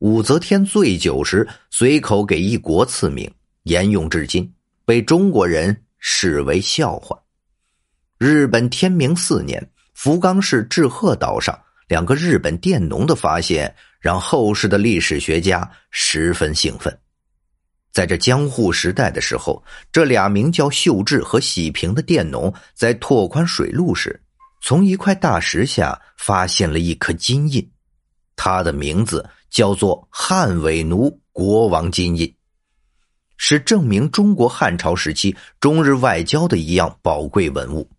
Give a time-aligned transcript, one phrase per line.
[0.00, 3.30] 武则天醉酒时随口给一国赐名，
[3.64, 4.50] 沿用至今，
[4.86, 7.18] 被中国人视为笑话。
[8.16, 16.98] 日本天明四年，福冈市志贺岛上两个日本佃农的发现，让后世的历史学家十分兴奋。
[17.92, 19.62] 在这江户时代的时候，
[19.92, 24.18] 这俩名叫秀智和喜平的佃农在拓宽水路时，
[24.62, 27.70] 从一块大石下发现了一颗金印，
[28.34, 29.28] 它的名字。
[29.50, 32.34] 叫做汉伪奴国王金印，
[33.36, 37.90] 是证明中国汉朝时期中日外交的一样宝贵文物。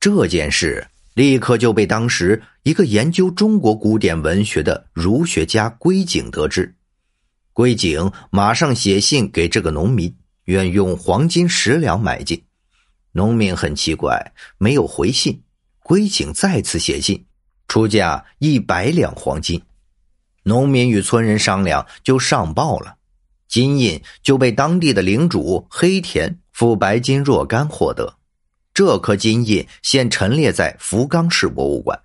[0.00, 6.74] 这件事立刻就被当时一个研究中国古典文学的儒学家归景得知，
[7.52, 12.42] 归景马上写信给这个农民，愿用黄金十两买进。
[13.12, 15.42] 农民很奇怪，没有回信。
[15.82, 17.26] 归景再次写信，
[17.66, 19.60] 出价一百两黄金。
[20.42, 22.94] 农民与村人商量，就上报了，
[23.48, 28.14] 金印就被当地的领主黑田付白金若干获得。
[28.72, 32.00] 这颗金印现陈列在福冈市博物馆。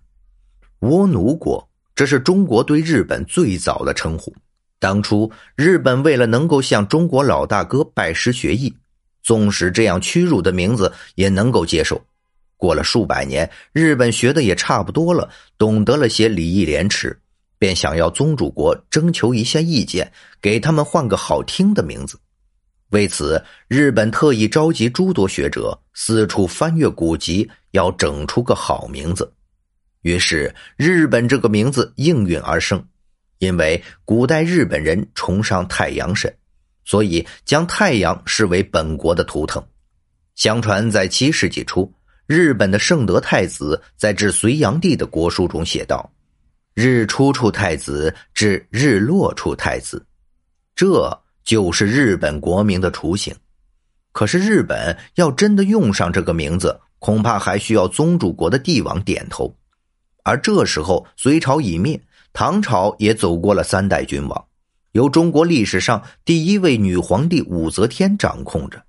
[0.81, 4.35] 倭奴国，这是中国对日本最早的称呼。
[4.79, 8.75] 当初日本为了能够向中国老大哥拜师学艺，
[9.23, 11.99] 纵使这样屈辱的名字也能够接受。
[12.57, 17.17] 过了数百年，日本学的也差不多了，懂得了些礼义廉耻。
[17.57, 20.11] 便想要宗主国征求一下意见，
[20.41, 22.19] 给他们换个好听的名字。
[22.89, 29.31] 为此，日本特意召集诸多学者四处翻阅古籍，要整出个好名字。
[30.01, 32.85] 于是，日本这个名字应运而生。
[33.39, 36.33] 因为古代日本人崇尚太阳神，
[36.85, 39.61] 所以将太阳视为本国的图腾。
[40.35, 41.91] 相传，在七世纪初，
[42.27, 46.09] 日本的圣德太子在致隋炀帝的国书中写道。
[46.75, 50.05] 日出处太子至日落处太子，
[50.75, 53.33] 这就是日本国名的雏形。
[54.11, 59.55] 可是日本要真的用上这个名字，恐怕还需要宗主国的帝王点头。
[60.23, 61.97] 而这时候，隋朝已灭，
[62.33, 64.45] 唐朝也走过了三代君王，
[64.91, 68.83] 由中国历史上第一位女皇帝武则天掌控着。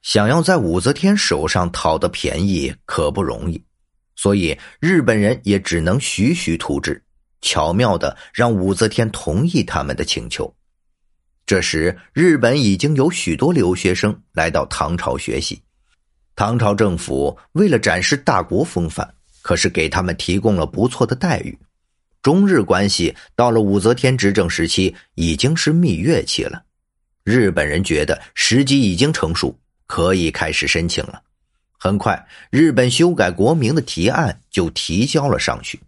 [0.00, 3.62] 想要在武则天手上讨得便宜，可不容易。
[4.16, 7.02] 所以日本人也只能徐徐图之。
[7.40, 10.52] 巧妙的让武则天同意他们的请求。
[11.46, 15.62] 这时，日本已经有许多留学生来到唐朝学习。
[16.36, 19.08] 唐朝政府为了展示大国风范，
[19.40, 21.58] 可是给他们提供了不错的待遇。
[22.22, 26.62] 中日关系到了武则天执政时期已经是蜜月期了。
[27.24, 31.22] 日本人觉得时机已经成熟，可以开始申请了。
[31.78, 35.80] 很快，日本修改国名的提案就提交了上去。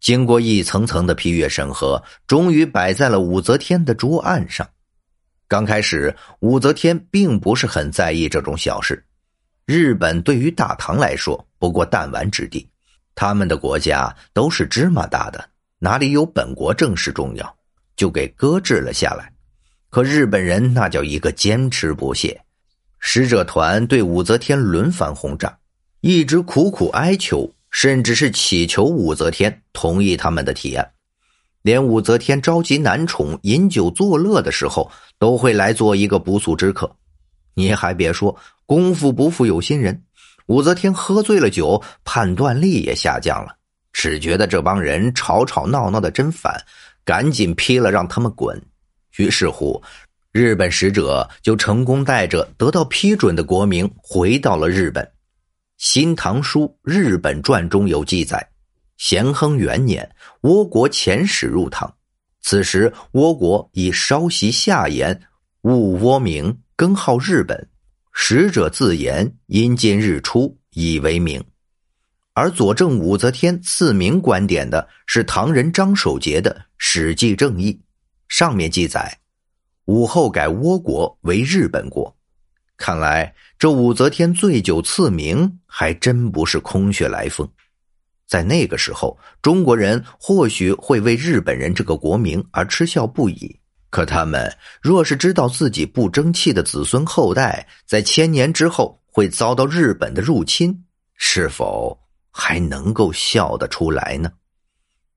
[0.00, 4.66] 经过一层层的批阅审核，终于摆在了武则天的桌案上。
[5.46, 9.04] 刚开始，武则天并不是很在意这种小事。
[9.66, 12.68] 日本对于大唐来说不过弹丸之地，
[13.14, 15.44] 他们的国家都是芝麻大的，
[15.78, 17.56] 哪里有本国政事重要，
[17.94, 19.32] 就给搁置了下来。
[19.90, 22.40] 可日本人那叫一个坚持不懈，
[22.98, 25.58] 使者团对武则天轮番轰炸，
[26.00, 27.52] 一直苦苦哀求。
[27.70, 30.90] 甚至是祈求武则天同意他们的提案，
[31.62, 36.96] 连武则天召集男宠饮酒作乐的时候，都会来做一个不速之客。
[37.54, 38.36] 你还别说，
[38.66, 40.02] 功夫不负有心人，
[40.46, 43.56] 武则天喝醉了酒，判断力也下降了，
[43.92, 46.64] 只觉得这帮人吵吵闹闹的真烦，
[47.04, 48.60] 赶紧批了让他们滚。
[49.16, 49.82] 于是乎，
[50.32, 55.04] 日本使者就成功带着得到批准的国名回到了日本。
[55.80, 58.46] 《新唐书·日本传》中有记载：
[58.98, 61.90] 咸亨元年，倭国遣使入唐，
[62.42, 65.18] 此时倭国已稍息下言，
[65.62, 67.66] 勿倭名，更号日本。
[68.12, 71.42] 使者自言：因今日出，以为名。
[72.34, 77.72] 而佐证武则天赐名观点的是唐人张守节的《史记正义》，
[78.28, 79.18] 上面记载：
[79.86, 82.14] 武后改倭国为日本国。
[82.80, 87.46] 看来这武则天醉酒赐名，还真不是空穴来风。
[88.26, 93.54] 在那个时候，中国人或许会为日本人这个国名而嗤笑不已。
[93.90, 94.50] 可他们
[94.80, 100.74] 若是知道自己不争气的子孙后代，在千年之后会遭到日本的入侵，
[101.16, 102.00] 是否
[102.30, 104.32] 还能够笑得出来呢？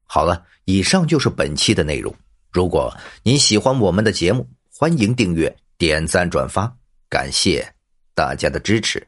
[0.04, 2.14] 好了，以上就是本期的内容。
[2.52, 2.94] 如果
[3.24, 6.83] 您喜欢我们的节目，欢迎订阅、点赞、转发。
[7.14, 7.76] 感谢
[8.16, 9.08] 大家的支持。